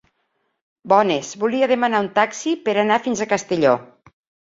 [0.93, 3.81] Bones, volia demanar un taxi per anar fins a Castelló.